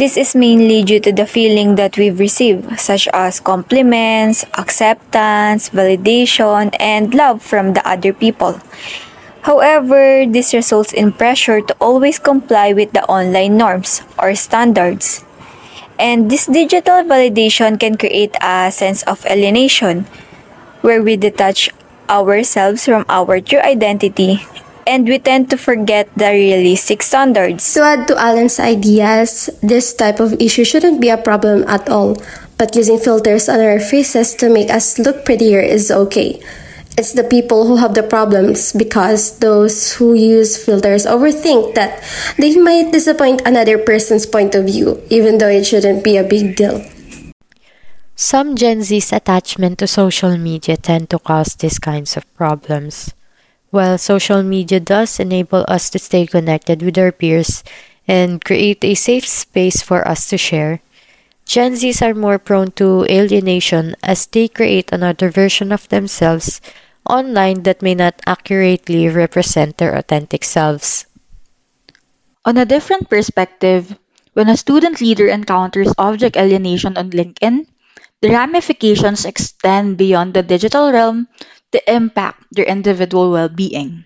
This 0.00 0.16
is 0.16 0.32
mainly 0.34 0.80
due 0.82 0.98
to 1.00 1.12
the 1.12 1.26
feeling 1.28 1.76
that 1.76 1.98
we've 1.98 2.18
received, 2.18 2.80
such 2.80 3.04
as 3.12 3.36
compliments, 3.36 4.48
acceptance, 4.56 5.68
validation, 5.68 6.72
and 6.80 7.12
love 7.12 7.42
from 7.44 7.74
the 7.76 7.84
other 7.86 8.14
people. 8.16 8.56
However, 9.42 10.24
this 10.24 10.56
results 10.56 10.96
in 10.96 11.12
pressure 11.12 11.60
to 11.60 11.76
always 11.84 12.18
comply 12.18 12.72
with 12.72 12.96
the 12.96 13.04
online 13.12 13.58
norms 13.58 14.00
or 14.16 14.34
standards. 14.34 15.22
And 15.98 16.30
this 16.30 16.46
digital 16.48 17.04
validation 17.04 17.76
can 17.78 18.00
create 18.00 18.32
a 18.40 18.72
sense 18.72 19.02
of 19.02 19.20
alienation, 19.28 20.08
where 20.80 21.02
we 21.04 21.20
detach 21.20 21.68
ourselves 22.08 22.86
from 22.86 23.04
our 23.10 23.38
true 23.44 23.60
identity 23.60 24.48
and 24.86 25.06
we 25.06 25.18
tend 25.18 25.50
to 25.50 25.56
forget 25.56 26.08
the 26.16 26.30
realistic 26.30 27.02
standards. 27.02 27.72
To 27.74 27.82
add 27.82 28.08
to 28.08 28.16
Allen's 28.16 28.58
ideas, 28.58 29.50
this 29.62 29.92
type 29.94 30.20
of 30.20 30.34
issue 30.40 30.64
shouldn't 30.64 31.00
be 31.00 31.08
a 31.08 31.16
problem 31.16 31.64
at 31.68 31.88
all, 31.88 32.16
but 32.58 32.76
using 32.76 32.98
filters 32.98 33.48
on 33.48 33.60
our 33.60 33.80
faces 33.80 34.34
to 34.36 34.48
make 34.48 34.70
us 34.70 34.98
look 34.98 35.24
prettier 35.24 35.60
is 35.60 35.90
okay. 35.90 36.40
It's 36.98 37.14
the 37.14 37.24
people 37.24 37.66
who 37.66 37.76
have 37.76 37.94
the 37.94 38.02
problems 38.02 38.72
because 38.72 39.38
those 39.38 39.94
who 39.94 40.12
use 40.12 40.62
filters 40.62 41.06
overthink 41.06 41.74
that 41.74 42.02
they 42.36 42.56
might 42.56 42.92
disappoint 42.92 43.40
another 43.46 43.78
person's 43.78 44.26
point 44.26 44.54
of 44.54 44.66
view, 44.66 45.00
even 45.08 45.38
though 45.38 45.48
it 45.48 45.64
shouldn't 45.64 46.04
be 46.04 46.16
a 46.16 46.24
big 46.24 46.56
deal. 46.56 46.84
Some 48.16 48.54
Gen 48.54 48.82
Z's 48.82 49.14
attachment 49.14 49.78
to 49.78 49.86
social 49.86 50.36
media 50.36 50.76
tend 50.76 51.08
to 51.08 51.18
cause 51.18 51.56
these 51.56 51.78
kinds 51.78 52.18
of 52.18 52.28
problems. 52.34 53.14
While 53.70 53.98
social 53.98 54.42
media 54.42 54.80
does 54.80 55.20
enable 55.20 55.64
us 55.68 55.90
to 55.90 55.98
stay 55.98 56.26
connected 56.26 56.82
with 56.82 56.98
our 56.98 57.12
peers 57.12 57.62
and 58.06 58.44
create 58.44 58.84
a 58.84 58.94
safe 58.94 59.26
space 59.26 59.80
for 59.80 60.06
us 60.06 60.28
to 60.30 60.38
share, 60.38 60.82
Gen 61.46 61.74
Zs 61.74 62.02
are 62.02 62.14
more 62.14 62.38
prone 62.38 62.70
to 62.82 63.06
alienation 63.10 63.94
as 64.02 64.26
they 64.26 64.46
create 64.46 64.90
another 64.92 65.30
version 65.30 65.70
of 65.72 65.88
themselves 65.88 66.60
online 67.08 67.62
that 67.62 67.82
may 67.82 67.94
not 67.94 68.20
accurately 68.26 69.08
represent 69.08 69.78
their 69.78 69.94
authentic 69.94 70.44
selves. 70.44 71.06
On 72.44 72.56
a 72.56 72.64
different 72.66 73.10
perspective, 73.10 73.98
when 74.34 74.48
a 74.48 74.56
student 74.56 75.00
leader 75.00 75.28
encounters 75.28 75.92
object 75.98 76.36
alienation 76.36 76.96
on 76.96 77.10
LinkedIn, 77.10 77.66
the 78.22 78.30
ramifications 78.30 79.24
extend 79.24 79.96
beyond 79.96 80.34
the 80.34 80.42
digital 80.42 80.92
realm 80.92 81.26
to 81.72 81.92
impact 81.92 82.44
their 82.52 82.66
individual 82.66 83.30
well 83.32 83.48
being. 83.48 84.04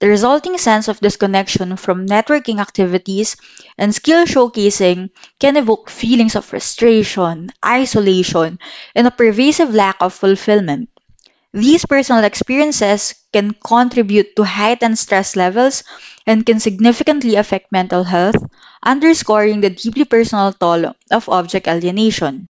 The 0.00 0.08
resulting 0.08 0.58
sense 0.58 0.88
of 0.88 0.98
disconnection 0.98 1.76
from 1.76 2.06
networking 2.06 2.60
activities 2.60 3.36
and 3.78 3.94
skill 3.94 4.24
showcasing 4.26 5.10
can 5.38 5.56
evoke 5.56 5.88
feelings 5.88 6.34
of 6.34 6.44
frustration, 6.46 7.50
isolation, 7.64 8.58
and 8.96 9.06
a 9.06 9.12
pervasive 9.12 9.72
lack 9.72 9.98
of 10.00 10.14
fulfillment. 10.14 10.90
These 11.52 11.84
personal 11.84 12.24
experiences 12.24 13.14
can 13.34 13.52
contribute 13.52 14.34
to 14.36 14.44
heightened 14.44 14.98
stress 14.98 15.36
levels 15.36 15.84
and 16.26 16.46
can 16.46 16.58
significantly 16.58 17.34
affect 17.36 17.70
mental 17.70 18.04
health, 18.04 18.36
underscoring 18.82 19.60
the 19.60 19.68
deeply 19.70 20.06
personal 20.06 20.54
toll 20.54 20.94
of 21.10 21.28
object 21.28 21.68
alienation. 21.68 22.48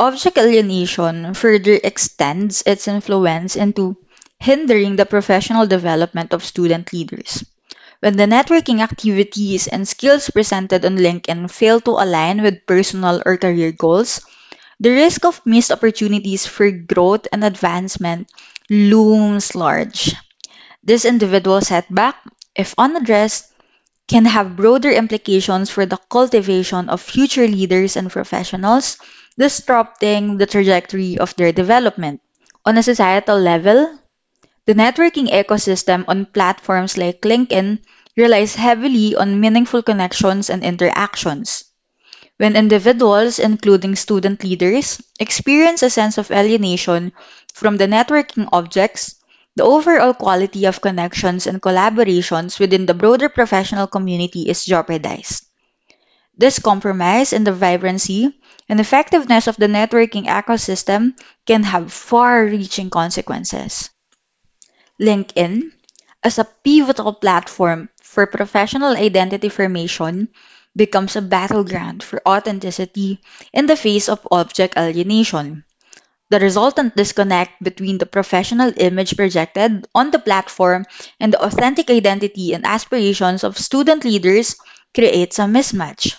Object 0.00 0.36
alienation 0.36 1.32
further 1.32 1.78
extends 1.84 2.64
its 2.66 2.88
influence 2.88 3.54
into 3.54 3.96
hindering 4.40 4.96
the 4.96 5.06
professional 5.06 5.64
development 5.64 6.32
of 6.32 6.44
student 6.44 6.92
leaders. 6.92 7.44
When 8.00 8.16
the 8.16 8.24
networking 8.26 8.80
activities 8.82 9.68
and 9.68 9.86
skills 9.86 10.28
presented 10.28 10.84
on 10.84 10.96
LinkedIn 10.96 11.48
fail 11.52 11.80
to 11.82 11.92
align 12.02 12.42
with 12.42 12.66
personal 12.66 13.22
or 13.24 13.36
career 13.36 13.70
goals, 13.70 14.22
the 14.80 14.90
risk 14.90 15.24
of 15.24 15.40
missed 15.46 15.70
opportunities 15.70 16.46
for 16.46 16.68
growth 16.72 17.28
and 17.30 17.44
advancement 17.44 18.28
looms 18.68 19.54
large. 19.54 20.16
This 20.82 21.04
individual 21.04 21.60
setback, 21.60 22.16
if 22.56 22.74
unaddressed, 22.76 23.52
can 24.08 24.24
have 24.26 24.56
broader 24.56 24.90
implications 24.90 25.70
for 25.70 25.86
the 25.86 25.98
cultivation 26.10 26.88
of 26.90 27.00
future 27.00 27.48
leaders 27.48 27.96
and 27.96 28.10
professionals 28.10 28.98
disrupting 29.38 30.38
the 30.38 30.46
trajectory 30.46 31.18
of 31.18 31.34
their 31.36 31.52
development. 31.52 32.20
On 32.64 32.76
a 32.76 32.82
societal 32.82 33.38
level, 33.38 33.98
the 34.66 34.74
networking 34.74 35.28
ecosystem 35.30 36.04
on 36.08 36.26
platforms 36.26 36.96
like 36.96 37.22
LinkedIn 37.22 37.80
relies 38.16 38.54
heavily 38.54 39.16
on 39.16 39.40
meaningful 39.40 39.82
connections 39.82 40.50
and 40.50 40.62
interactions. 40.62 41.64
When 42.36 42.56
individuals, 42.56 43.38
including 43.38 43.96
student 43.96 44.42
leaders, 44.42 45.00
experience 45.18 45.82
a 45.82 45.90
sense 45.90 46.18
of 46.18 46.30
alienation 46.30 47.12
from 47.52 47.76
the 47.76 47.86
networking 47.86 48.48
objects, 48.52 49.16
the 49.56 49.64
overall 49.64 50.14
quality 50.14 50.64
of 50.64 50.80
connections 50.80 51.46
and 51.46 51.60
collaborations 51.60 52.58
within 52.58 52.86
the 52.86 52.94
broader 52.94 53.28
professional 53.28 53.86
community 53.86 54.48
is 54.48 54.64
jeopardized. 54.64 55.44
This 56.36 56.58
compromise 56.58 57.32
in 57.32 57.44
the 57.44 57.52
vibrancy 57.52 58.40
and 58.70 58.80
effectiveness 58.80 59.48
of 59.48 59.56
the 59.58 59.66
networking 59.66 60.24
ecosystem 60.24 61.12
can 61.44 61.64
have 61.64 61.92
far 61.92 62.46
reaching 62.46 62.88
consequences. 62.88 63.90
LinkedIn, 65.02 65.72
as 66.22 66.38
a 66.38 66.46
pivotal 66.62 67.12
platform 67.12 67.88
for 68.00 68.26
professional 68.28 68.96
identity 68.96 69.48
formation, 69.48 70.28
becomes 70.76 71.16
a 71.16 71.22
battleground 71.22 72.04
for 72.04 72.22
authenticity 72.28 73.20
in 73.52 73.66
the 73.66 73.76
face 73.76 74.08
of 74.08 74.26
object 74.30 74.78
alienation. 74.78 75.64
The 76.30 76.38
resultant 76.40 76.96
disconnect 76.96 77.62
between 77.62 77.98
the 77.98 78.06
professional 78.06 78.72
image 78.76 79.16
projected 79.16 79.88
on 79.94 80.12
the 80.12 80.20
platform 80.20 80.86
and 81.18 81.32
the 81.32 81.42
authentic 81.42 81.90
identity 81.90 82.54
and 82.54 82.64
aspirations 82.64 83.42
of 83.42 83.58
student 83.58 84.04
leaders 84.04 84.56
creates 84.94 85.40
a 85.40 85.50
mismatch. 85.50 86.14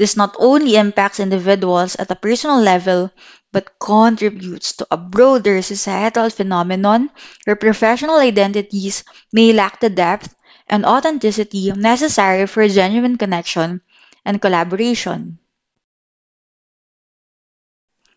This 0.00 0.16
not 0.16 0.34
only 0.40 0.76
impacts 0.76 1.20
individuals 1.20 1.96
at 1.96 2.10
a 2.10 2.16
personal 2.16 2.60
level, 2.62 3.12
but 3.52 3.78
contributes 3.78 4.72
to 4.78 4.86
a 4.90 4.96
broader 4.96 5.60
societal 5.62 6.30
phenomenon 6.30 7.10
where 7.44 7.56
professional 7.56 8.16
identities 8.16 9.04
may 9.34 9.52
lack 9.52 9.80
the 9.80 9.90
depth 9.90 10.34
and 10.70 10.86
authenticity 10.86 11.70
necessary 11.72 12.46
for 12.46 12.66
genuine 12.70 13.18
connection 13.18 13.82
and 14.24 14.40
collaboration. 14.40 15.39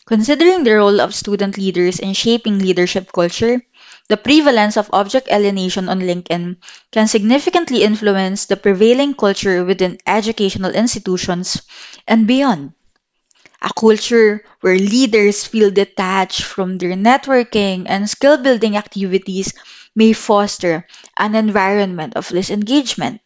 Considering 0.06 0.64
the 0.64 0.76
role 0.76 1.02
of 1.02 1.14
student 1.14 1.58
leaders 1.58 2.00
in 2.00 2.14
shaping 2.14 2.58
leadership 2.58 3.12
culture, 3.12 3.62
the 4.08 4.16
prevalence 4.16 4.78
of 4.78 4.90
object 4.94 5.28
alienation 5.30 5.90
on 5.90 6.00
LinkedIn 6.00 6.56
can 6.92 7.08
significantly 7.10 7.84
influence 7.84 8.46
the 8.46 8.56
prevailing 8.56 9.14
culture 9.14 9.66
within 9.66 9.98
educational 10.08 10.72
institutions 10.72 11.62
and 12.08 12.28
beyond. 12.28 12.72
A 13.64 13.72
culture 13.74 14.46
where 14.62 14.78
leaders 14.78 15.44
feel 15.46 15.72
detached 15.72 16.44
from 16.44 16.78
their 16.78 16.94
networking 16.96 17.86
and 17.88 18.10
skill 18.10 18.38
building 18.38 18.78
activities 18.78 19.54
may 19.96 20.14
foster 20.14 20.88
an 21.18 21.36
environment 21.36 22.16
of 22.16 22.30
disengagement, 22.30 23.22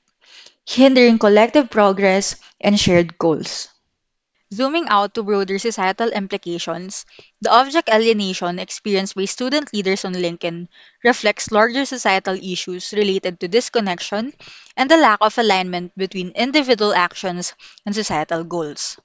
hindering 0.68 1.20
collective 1.20 1.70
progress 1.70 2.36
and 2.62 2.80
shared 2.80 3.18
goals. 3.18 3.70
Zooming 4.54 4.89
out 4.89 5.13
to 5.13 5.24
broader 5.24 5.58
societal 5.58 6.10
implications, 6.10 7.06
the 7.39 7.50
object 7.50 7.88
alienation 7.88 8.60
experienced 8.60 9.16
by 9.16 9.24
student 9.24 9.72
leaders 9.74 10.04
on 10.04 10.13
LinkedIn 10.13 10.68
reflects 11.01 11.50
larger 11.50 11.86
societal 11.86 12.36
issues 12.36 12.92
related 12.92 13.39
to 13.39 13.48
disconnection 13.48 14.34
and 14.75 14.92
the 14.92 14.98
lack 14.98 15.20
of 15.22 15.38
alignment 15.38 15.98
between 15.98 16.32
individual 16.32 16.94
actions 16.94 17.54
and 17.86 17.96
societal 17.96 18.44
goals. 18.44 18.98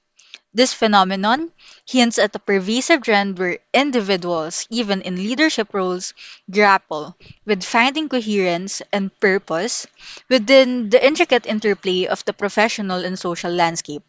This 0.53 0.73
phenomenon 0.73 1.51
hints 1.87 2.19
at 2.19 2.35
a 2.35 2.39
pervasive 2.39 3.03
trend 3.03 3.39
where 3.39 3.59
individuals, 3.73 4.67
even 4.69 5.01
in 5.03 5.15
leadership 5.17 5.73
roles, 5.73 6.13
grapple 6.51 7.17
with 7.45 7.63
finding 7.63 8.09
coherence 8.09 8.81
and 8.93 9.11
purpose 9.19 9.87
within 10.29 10.89
the 10.89 11.05
intricate 11.05 11.45
interplay 11.45 12.05
of 12.07 12.25
the 12.25 12.33
professional 12.33 13.05
and 13.05 13.19
social 13.19 13.51
landscape. 13.51 14.03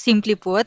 Simply 0.00 0.34
put, 0.34 0.66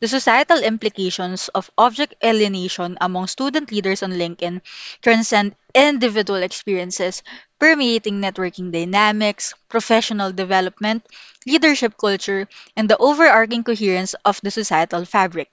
the 0.00 0.08
societal 0.08 0.58
implications 0.58 1.48
of 1.48 1.70
object 1.78 2.14
alienation 2.24 2.98
among 3.00 3.28
student 3.28 3.72
leaders 3.72 4.02
on 4.02 4.12
LinkedIn 4.12 4.62
transcend 5.02 5.56
individual 5.74 6.42
experiences, 6.42 7.22
permeating 7.58 8.20
networking 8.20 8.72
dynamics, 8.72 9.54
professional 9.68 10.32
development, 10.32 11.06
leadership 11.46 11.96
culture, 11.98 12.48
and 12.76 12.90
the 12.90 12.98
overarching 12.98 13.64
coherence 13.64 14.14
of 14.24 14.40
the 14.42 14.50
societal 14.50 15.04
fabric. 15.04 15.50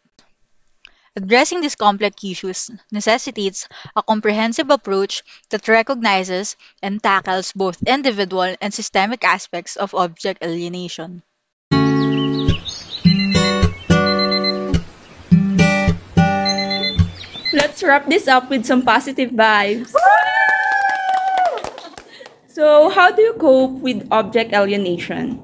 Addressing 1.16 1.62
these 1.62 1.78
complex 1.78 2.22
issues 2.22 2.70
necessitates 2.92 3.70
a 3.96 4.04
comprehensive 4.04 4.70
approach 4.70 5.24
that 5.50 5.70
recognizes 5.70 6.58
and 6.84 7.02
tackles 7.02 7.54
both 7.54 7.82
individual 7.84 8.58
and 8.60 8.74
systemic 8.74 9.24
aspects 9.24 9.78
of 9.78 9.96
object 9.96 10.44
alienation. 10.44 11.24
Let's 17.82 17.90
wrap 17.90 18.06
this 18.06 18.28
up 18.30 18.46
with 18.54 18.62
some 18.62 18.86
positive 18.86 19.34
vibes. 19.34 19.90
So, 22.46 22.94
how 22.94 23.10
do 23.10 23.26
you 23.26 23.34
cope 23.34 23.82
with 23.82 24.06
object 24.14 24.54
alienation? 24.54 25.42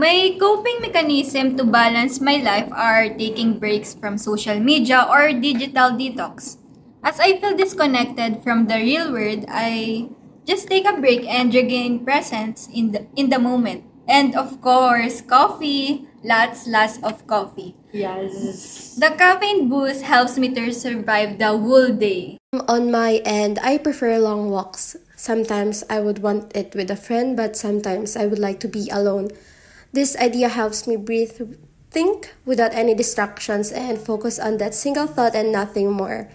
My 0.00 0.32
coping 0.40 0.80
mechanism 0.80 1.60
to 1.60 1.64
balance 1.68 2.24
my 2.24 2.40
life 2.40 2.72
are 2.72 3.12
taking 3.12 3.60
breaks 3.60 3.92
from 3.92 4.16
social 4.16 4.56
media 4.56 5.04
or 5.04 5.28
digital 5.36 5.92
detox. 5.92 6.56
As 7.04 7.20
I 7.20 7.36
feel 7.36 7.52
disconnected 7.52 8.40
from 8.40 8.64
the 8.64 8.80
real 8.80 9.12
world, 9.12 9.44
I 9.52 10.08
just 10.48 10.72
take 10.72 10.88
a 10.88 10.96
break 10.96 11.28
and 11.28 11.52
regain 11.52 12.00
presence 12.00 12.64
in 12.72 12.96
the 12.96 13.04
in 13.12 13.28
the 13.28 13.36
moment. 13.36 13.84
And 14.08 14.32
of 14.32 14.64
course, 14.64 15.20
coffee, 15.20 16.08
lots 16.26 16.66
lots 16.66 16.98
of 17.06 17.26
coffee. 17.26 17.78
Yes. 17.94 18.98
The 18.98 19.14
caffeine 19.14 19.70
boost 19.70 20.02
helps 20.02 20.36
me 20.36 20.50
to 20.52 20.74
survive 20.74 21.38
the 21.38 21.54
whole 21.56 21.94
day. 21.94 22.36
On 22.68 22.90
my 22.90 23.22
end, 23.24 23.58
I 23.62 23.78
prefer 23.78 24.18
long 24.18 24.50
walks. 24.50 24.96
Sometimes 25.14 25.84
I 25.88 26.00
would 26.00 26.20
want 26.20 26.54
it 26.54 26.74
with 26.74 26.90
a 26.90 26.98
friend, 26.98 27.36
but 27.36 27.56
sometimes 27.56 28.16
I 28.16 28.26
would 28.26 28.38
like 28.38 28.60
to 28.60 28.68
be 28.68 28.90
alone. 28.90 29.30
This 29.92 30.16
idea 30.18 30.48
helps 30.50 30.86
me 30.86 30.96
breathe, 30.96 31.40
think 31.90 32.34
without 32.44 32.74
any 32.74 32.92
distractions, 32.92 33.72
and 33.72 33.96
focus 33.96 34.38
on 34.38 34.58
that 34.58 34.74
single 34.74 35.06
thought 35.06 35.34
and 35.34 35.52
nothing 35.52 35.90
more. 35.92 36.28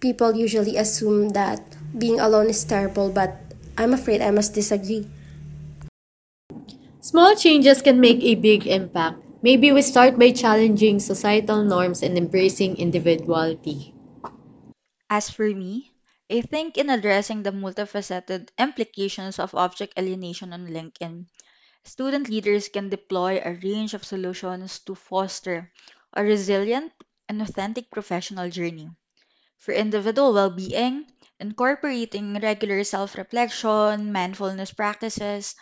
People 0.00 0.36
usually 0.36 0.76
assume 0.76 1.30
that 1.30 1.76
being 1.96 2.20
alone 2.20 2.50
is 2.50 2.62
terrible, 2.64 3.08
but 3.08 3.40
I'm 3.78 3.94
afraid 3.94 4.20
I 4.20 4.30
must 4.30 4.52
disagree. 4.52 5.08
Small 7.00 7.34
changes 7.34 7.80
can 7.80 8.00
make 8.00 8.20
a 8.20 8.34
big 8.34 8.66
impact. 8.66 9.27
Maybe 9.42 9.72
we 9.72 9.82
start 9.82 10.16
by 10.18 10.30
challenging 10.30 11.00
societal 11.00 11.64
norms 11.64 12.02
and 12.04 12.16
embracing 12.16 12.76
individuality. 12.76 13.92
As 15.10 15.28
for 15.28 15.46
me, 15.46 15.92
I 16.30 16.40
think 16.40 16.78
in 16.78 16.88
addressing 16.88 17.42
the 17.42 17.50
multifaceted 17.50 18.48
implications 18.56 19.38
of 19.38 19.54
object 19.54 19.98
alienation 19.98 20.54
on 20.54 20.68
LinkedIn, 20.68 21.26
student 21.84 22.28
leaders 22.28 22.68
can 22.68 22.88
deploy 22.88 23.40
a 23.44 23.54
range 23.54 23.94
of 23.94 24.04
solutions 24.04 24.78
to 24.86 24.94
foster 24.94 25.72
a 26.14 26.24
resilient 26.24 26.92
and 27.28 27.42
authentic 27.42 27.90
professional 27.90 28.50
journey. 28.50 28.90
For 29.58 29.74
individual 29.74 30.34
well 30.34 30.50
being, 30.50 31.06
incorporating 31.40 32.34
regular 32.40 32.84
self 32.84 33.16
reflection, 33.16 34.12
mindfulness 34.12 34.72
practices, 34.72 35.54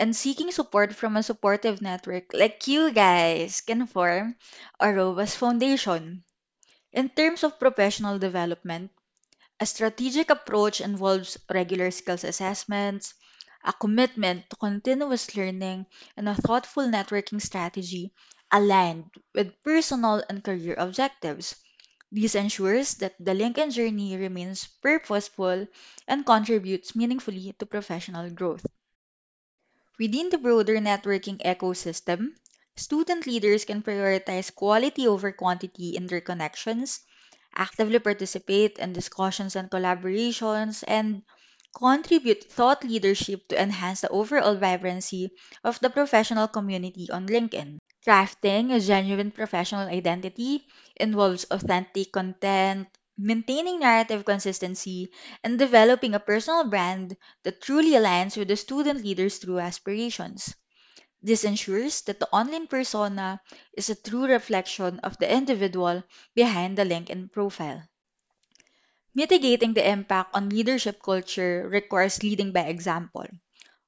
and 0.00 0.16
seeking 0.16 0.50
support 0.50 0.96
from 0.96 1.16
a 1.16 1.22
supportive 1.22 1.80
network 1.80 2.34
like 2.34 2.66
you 2.66 2.90
guys 2.90 3.60
can 3.60 3.86
form 3.86 4.34
a 4.80 4.92
robust 4.92 5.36
foundation. 5.36 6.24
In 6.92 7.08
terms 7.10 7.44
of 7.44 7.58
professional 7.58 8.18
development, 8.18 8.92
a 9.60 9.66
strategic 9.66 10.30
approach 10.30 10.80
involves 10.80 11.38
regular 11.50 11.90
skills 11.90 12.24
assessments, 12.24 13.14
a 13.64 13.72
commitment 13.72 14.50
to 14.50 14.56
continuous 14.56 15.36
learning, 15.36 15.86
and 16.16 16.28
a 16.28 16.34
thoughtful 16.34 16.84
networking 16.84 17.40
strategy 17.40 18.12
aligned 18.52 19.10
with 19.34 19.54
personal 19.62 20.22
and 20.28 20.44
career 20.44 20.74
objectives. 20.78 21.56
This 22.12 22.34
ensures 22.34 22.94
that 22.96 23.16
the 23.20 23.32
LinkedIn 23.32 23.72
journey 23.72 24.16
remains 24.16 24.66
purposeful 24.82 25.66
and 26.08 26.26
contributes 26.26 26.96
meaningfully 26.96 27.54
to 27.58 27.66
professional 27.66 28.30
growth. 28.30 28.66
Within 30.00 30.30
the 30.30 30.38
broader 30.38 30.78
networking 30.78 31.38
ecosystem, 31.44 32.34
student 32.74 33.24
leaders 33.26 33.64
can 33.64 33.82
prioritize 33.84 34.52
quality 34.52 35.06
over 35.06 35.30
quantity 35.30 35.94
in 35.94 36.08
their 36.08 36.20
connections, 36.22 37.02
actively 37.54 38.00
participate 38.00 38.78
in 38.78 38.92
discussions 38.94 39.54
and 39.54 39.70
collaborations, 39.70 40.82
and 40.88 41.22
contribute 41.76 42.50
thought 42.50 42.82
leadership 42.82 43.46
to 43.48 43.62
enhance 43.62 44.00
the 44.00 44.08
overall 44.08 44.56
vibrancy 44.56 45.30
of 45.62 45.78
the 45.80 45.90
professional 45.90 46.48
community 46.48 47.08
on 47.12 47.28
LinkedIn. 47.28 47.78
Crafting 48.04 48.72
a 48.74 48.80
genuine 48.80 49.30
professional 49.30 49.86
identity 49.86 50.66
involves 50.96 51.44
authentic 51.50 52.10
content, 52.10 52.88
maintaining 53.20 53.80
narrative 53.80 54.24
consistency, 54.24 55.12
and 55.44 55.58
developing 55.58 56.14
a 56.14 56.20
personal 56.20 56.64
brand 56.64 57.16
that 57.44 57.60
truly 57.62 57.90
aligns 57.92 58.36
with 58.36 58.48
the 58.48 58.56
student 58.56 59.04
leader's 59.04 59.38
true 59.38 59.58
aspirations. 59.60 60.54
This 61.22 61.44
ensures 61.44 62.02
that 62.02 62.20
the 62.20 62.28
online 62.30 62.66
persona 62.66 63.40
is 63.74 63.90
a 63.90 63.94
true 63.94 64.26
reflection 64.26 65.00
of 65.00 65.18
the 65.18 65.32
individual 65.32 66.04
behind 66.34 66.78
the 66.78 66.84
LinkedIn 66.84 67.32
profile. 67.32 67.84
Mitigating 69.14 69.72
the 69.74 69.88
impact 69.88 70.34
on 70.34 70.48
leadership 70.48 71.00
culture 71.00 71.68
requires 71.68 72.24
leading 72.24 72.50
by 72.50 72.62
example, 72.62 73.24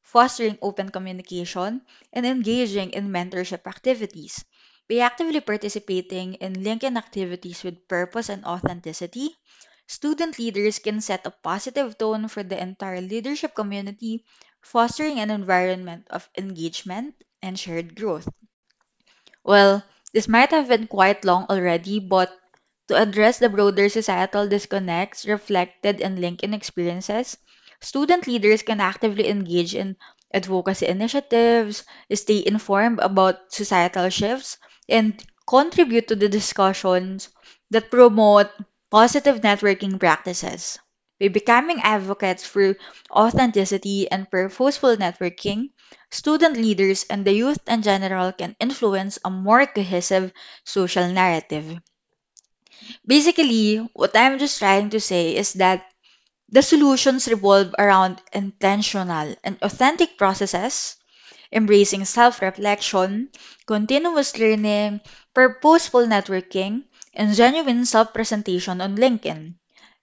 fostering 0.03 0.59
open 0.63 0.91
communication, 0.91 1.83
and 2.13 2.25
engaging 2.25 2.91
in 2.93 3.09
mentorship 3.09 3.67
activities. 3.67 4.45
By 4.89 4.99
actively 4.99 5.41
participating 5.41 6.35
in 6.35 6.53
LinkedIn 6.53 6.97
activities 6.97 7.65
with 7.65 7.89
purpose 7.89 8.29
and 8.29 8.45
authenticity, 8.45 9.37
student 9.89 10.39
leaders 10.39 10.79
can 10.79 11.01
set 11.01 11.27
a 11.27 11.33
positive 11.33 11.99
tone 11.99 12.29
for 12.29 12.45
the 12.45 12.63
entire 12.63 13.01
leadership 13.01 13.55
community, 13.57 14.25
fostering 14.61 15.19
an 15.19 15.31
environment 15.31 16.07
of 16.11 16.31
engagement 16.39 17.17
and 17.43 17.59
shared 17.59 17.97
growth. 17.97 18.29
Well, 19.45 19.85
this 20.13 20.27
might 20.27 20.51
have 20.51 20.67
been 20.67 20.89
quite 20.89 21.25
long 21.25 21.47
already, 21.49 22.01
but 22.01 22.37
to 22.89 22.97
address 23.01 23.39
the 23.39 23.49
broader 23.49 23.89
societal 23.89 24.49
disconnects 24.49 25.27
reflected 25.27 26.01
in 26.01 26.17
LinkedIn 26.17 26.55
experiences, 26.55 27.37
student 27.81 28.27
leaders 28.27 28.63
can 28.63 28.81
actively 28.81 29.29
engage 29.29 29.75
in 29.77 29.97
advocacy 30.35 30.87
initiatives, 30.87 31.85
stay 32.13 32.43
informed 32.45 33.01
about 33.01 33.53
societal 33.53 34.09
shifts, 34.11 34.59
and 34.89 35.23
contribute 35.47 36.09
to 36.09 36.17
the 36.17 36.29
discussions 36.29 37.29
that 37.71 37.91
promote 37.91 38.51
positive 38.91 39.41
networking 39.41 39.99
practices. 39.99 40.79
By 41.21 41.29
becoming 41.29 41.81
advocates 41.81 42.45
for 42.45 42.77
authenticity 43.11 44.11
and 44.11 44.31
purposeful 44.31 44.97
networking, 44.97 45.71
student 46.11 46.57
leaders 46.57 47.05
and 47.09 47.25
the 47.25 47.33
youth 47.33 47.59
in 47.67 47.83
general 47.83 48.33
can 48.33 48.57
influence 48.61 49.19
a 49.25 49.31
more 49.31 49.67
cohesive 49.67 50.33
social 50.65 51.09
narrative. 51.09 51.79
Basically, 53.07 53.77
what 53.95 54.17
I'm 54.17 54.41
just 54.41 54.59
trying 54.59 54.91
to 54.91 54.99
say 55.01 55.37
is 55.37 55.53
that 55.55 55.87
the 56.53 56.63
solutions 56.63 57.27
revolve 57.27 57.75
around 57.81 58.23
intentional 58.33 59.35
and 59.43 59.59
authentic 59.61 60.17
processes, 60.17 60.95
embracing 61.53 62.05
self 62.05 62.43
reflection, 62.43 63.29
continuous 63.67 64.39
learning, 64.39 65.01
purposeful 65.35 66.07
networking, 66.07 66.85
and 67.15 67.35
genuine 67.35 67.85
self 67.87 68.13
presentation 68.15 68.81
on 68.81 68.97
LinkedIn. 68.97 69.55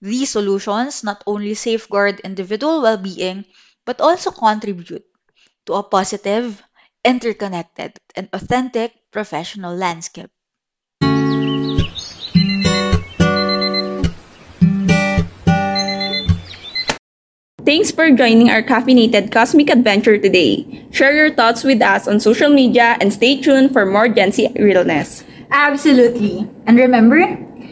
These 0.01 0.31
solutions 0.31 1.05
not 1.05 1.23
only 1.25 1.53
safeguard 1.55 2.19
individual 2.21 2.81
well 2.81 2.97
being, 2.97 3.45
but 3.85 4.01
also 4.01 4.31
contribute 4.31 5.05
to 5.67 5.73
a 5.75 5.83
positive, 5.83 6.61
interconnected, 7.05 7.97
and 8.15 8.29
authentic 8.33 8.93
professional 9.11 9.75
landscape. 9.75 10.31
Thanks 17.69 17.91
for 17.93 18.09
joining 18.09 18.49
our 18.49 18.65
caffeinated 18.65 19.29
cosmic 19.31 19.69
adventure 19.69 20.17
today. 20.17 20.65
Share 20.89 21.13
your 21.13 21.29
thoughts 21.29 21.61
with 21.63 21.83
us 21.85 22.07
on 22.07 22.19
social 22.19 22.49
media 22.49 22.97
and 22.99 23.13
stay 23.13 23.39
tuned 23.39 23.73
for 23.73 23.85
more 23.85 24.09
Gen 24.09 24.31
Z 24.31 24.57
realness. 24.57 25.23
Absolutely. 25.51 26.49
And 26.65 26.79
remember, 26.79 27.21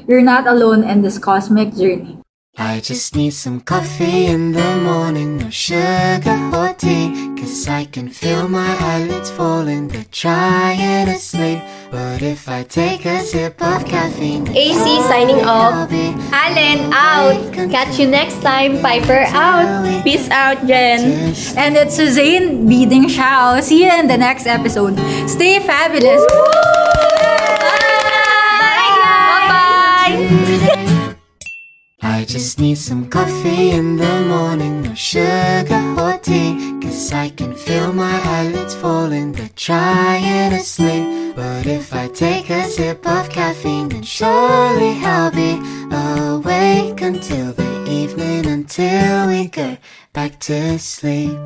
you're 0.07 0.21
not 0.21 0.45
alone 0.45 0.83
in 0.83 1.01
this 1.01 1.17
cosmic 1.17 1.73
journey. 1.73 2.21
I 2.55 2.79
just 2.79 3.15
need 3.15 3.33
some 3.33 3.61
coffee 3.61 4.27
in 4.27 4.51
the 4.51 4.77
morning, 4.85 5.37
no 5.41 5.49
sugar 5.49 6.37
or 6.53 6.77
tea. 6.77 7.33
Cause 7.33 7.67
I 7.67 7.85
can 7.85 8.09
feel 8.09 8.47
my 8.47 8.77
eyelids 8.77 9.31
falling, 9.31 9.87
they're 9.87 10.05
trying 10.11 11.07
to 11.07 11.17
sleep. 11.17 11.57
But 11.89 12.21
if 12.21 12.49
I 12.49 12.63
take 12.63 13.05
a 13.05 13.21
sip 13.21 13.61
of 13.61 13.85
caffeine, 13.85 14.47
AC 14.49 15.01
signing 15.07 15.45
off. 15.45 15.89
Allen 16.33 16.91
out. 16.91 17.53
Catch 17.71 17.97
you 17.99 18.07
next 18.07 18.41
time. 18.41 18.81
Piper 18.81 19.23
out. 19.31 20.03
Peace 20.03 20.29
out, 20.29 20.67
Gen. 20.67 21.33
And 21.55 21.77
it's 21.77 21.95
Suzanne 21.95 22.67
Bidding 22.67 23.07
Shao. 23.07 23.61
See 23.61 23.85
you 23.85 23.91
in 23.91 24.07
the 24.07 24.17
next 24.17 24.47
episode. 24.47 24.97
Stay 25.29 25.59
fabulous. 25.59 26.23
I 32.01 32.25
just 32.27 32.59
need 32.59 32.77
some 32.77 33.09
coffee 33.09 33.71
in 33.71 33.95
the 33.95 34.21
morning, 34.27 34.81
no 34.81 34.93
sugar 34.93 35.95
or 35.97 36.17
tea. 36.17 36.79
Cause 36.81 37.13
I 37.13 37.29
can 37.29 37.55
feel 37.55 37.93
my 37.93 38.19
eyelids 38.23 38.75
falling, 38.75 39.31
they're 39.31 39.49
trying 39.55 40.51
to 40.51 40.59
sleep. 40.59 41.26
But 41.37 41.67
if 41.67 41.93
I 41.93 42.07
take 42.07 42.49
a 42.49 42.63
sip 42.63 43.05
of 43.05 43.29
caffeine, 43.29 43.89
then 43.89 44.01
surely 44.01 44.97
I'll 45.05 45.29
be 45.29 45.61
awake 45.91 46.99
until 47.01 47.53
the 47.53 47.85
evening, 47.87 48.47
until 48.47 49.27
we 49.27 49.45
go 49.45 49.77
back 50.13 50.39
to 50.39 50.79
sleep. 50.79 51.37